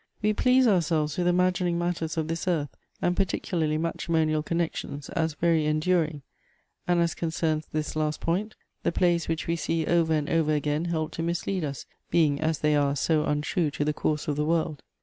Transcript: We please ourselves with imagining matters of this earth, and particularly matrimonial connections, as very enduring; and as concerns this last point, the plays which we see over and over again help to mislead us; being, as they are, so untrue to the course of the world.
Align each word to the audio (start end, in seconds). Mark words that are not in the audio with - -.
We 0.23 0.33
please 0.33 0.65
ourselves 0.65 1.15
with 1.15 1.27
imagining 1.27 1.77
matters 1.77 2.17
of 2.17 2.27
this 2.27 2.47
earth, 2.47 2.75
and 3.03 3.15
particularly 3.15 3.77
matrimonial 3.77 4.41
connections, 4.41 5.09
as 5.09 5.35
very 5.35 5.67
enduring; 5.67 6.23
and 6.87 6.99
as 6.99 7.13
concerns 7.13 7.67
this 7.71 7.95
last 7.95 8.19
point, 8.19 8.55
the 8.81 8.91
plays 8.91 9.27
which 9.27 9.45
we 9.45 9.55
see 9.55 9.85
over 9.85 10.13
and 10.15 10.27
over 10.27 10.55
again 10.55 10.85
help 10.85 11.11
to 11.11 11.21
mislead 11.21 11.63
us; 11.63 11.85
being, 12.09 12.41
as 12.41 12.57
they 12.57 12.75
are, 12.75 12.95
so 12.95 13.25
untrue 13.25 13.69
to 13.69 13.85
the 13.85 13.93
course 13.93 14.27
of 14.27 14.37
the 14.37 14.45
world. 14.45 14.81